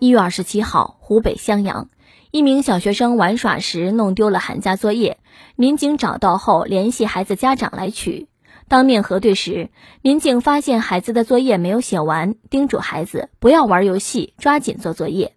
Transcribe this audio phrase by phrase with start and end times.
[0.00, 1.88] 一月二十七号，湖北襄阳，
[2.30, 5.18] 一名小学生玩耍时弄丢了寒假作业，
[5.56, 8.28] 民警找到后联系孩子家长来取。
[8.68, 9.70] 当面核对时，
[10.02, 15.34] 民警发现孩子的作业没有写完，叮嘱孩子不要玩游戏，抓紧做作业。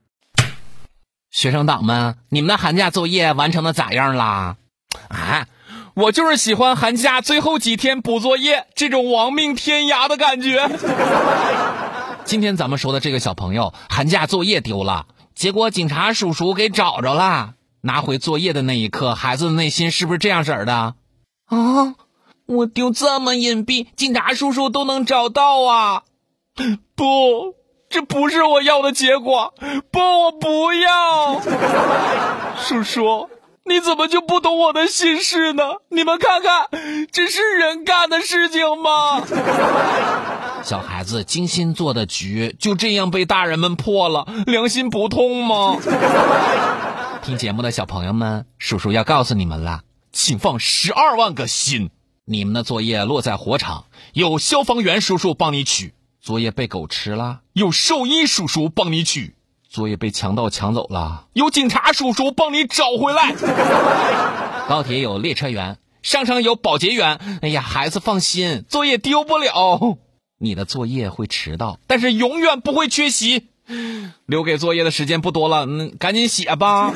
[1.32, 4.58] 学生党们，你们的寒假作业完成的咋样啦？
[5.08, 5.48] 啊，
[5.96, 10.70] 我就是喜欢寒假最后几天补作业这种亡命天涯的感觉。
[12.32, 15.06] 今天咱们说的这个小朋友，寒假作业丢了，
[15.36, 17.56] 结果警察叔叔给找着了。
[17.82, 20.96] 拿回作业的那一刻，孩子的内心是不是这样式儿的？
[21.48, 21.96] 啊，
[22.46, 26.04] 我丢这么隐蔽，警察叔叔都能找到啊？
[26.96, 27.04] 不，
[27.90, 29.54] 这不是我要的结果。
[29.92, 31.42] 不，我不要。
[32.64, 33.30] 叔叔，
[33.66, 35.64] 你怎么就不懂我的心事呢？
[35.90, 36.70] 你们看看，
[37.12, 39.22] 这是人干的事情吗？
[40.64, 45.78] 小孩子精心做的局，就这样被大人们破了，良心不痛吗？
[47.24, 51.90] 听节目的小朋友们，叔叔要告诉你们了，请放十二万个心。
[52.26, 55.90] 你们的作业落在火场，有消防员叔叔帮你取；
[56.22, 59.34] 作业被狗吃了，有兽医叔叔帮你取；
[59.70, 63.36] 作业被强盗抢走了，有警察叔叔帮你找回来。
[64.70, 67.20] 高铁有列车员，商场有保洁员。
[67.42, 69.98] 哎呀，孩子放心，作业丢不了。
[70.42, 73.48] 你的作业会迟到，但是永远不会缺席。
[74.26, 76.92] 留给作业的时间不多了，嗯，赶紧写吧。